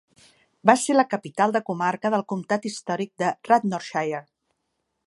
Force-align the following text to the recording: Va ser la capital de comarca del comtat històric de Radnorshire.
Va 0.69 0.73
ser 0.83 0.95
la 0.95 1.05
capital 1.11 1.53
de 1.57 1.61
comarca 1.67 2.13
del 2.17 2.27
comtat 2.35 2.67
històric 2.71 3.13
de 3.25 3.31
Radnorshire. 3.51 4.27